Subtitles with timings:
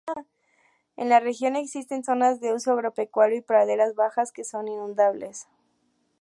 [0.97, 5.47] En la región existen zonas de uso agropecuario y praderas bajas que son inundables.